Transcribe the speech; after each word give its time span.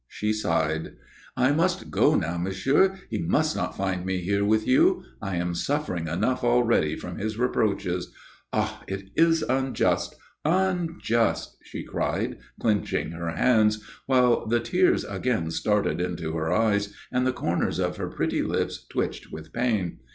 She 0.07 0.33
sighed. 0.33 0.95
"I 1.37 1.51
must 1.51 1.91
go 1.91 2.15
now, 2.15 2.35
monsieur. 2.35 2.97
He 3.11 3.19
must 3.19 3.55
not 3.55 3.77
find 3.77 4.03
me 4.03 4.17
here 4.17 4.43
with 4.43 4.65
you. 4.67 5.03
I 5.21 5.35
am 5.35 5.53
suffering 5.53 6.07
enough 6.07 6.43
already 6.43 6.95
from 6.95 7.19
his 7.19 7.37
reproaches. 7.37 8.11
Ah! 8.51 8.81
it 8.87 9.11
is 9.15 9.43
unjust 9.43 10.15
unjust!" 10.43 11.57
she 11.61 11.83
cried, 11.83 12.39
clenching 12.59 13.11
her 13.11 13.29
hands, 13.29 13.79
while 14.07 14.47
the 14.47 14.59
tears 14.59 15.03
again 15.05 15.51
started 15.51 16.01
into 16.01 16.31
her 16.33 16.51
eyes, 16.51 16.95
and 17.11 17.27
the 17.27 17.31
corners 17.31 17.77
of 17.77 17.97
her 17.97 18.09
pretty 18.09 18.41
lips 18.41 18.83
twitched 18.89 19.31
with 19.31 19.53
pain. 19.53 19.99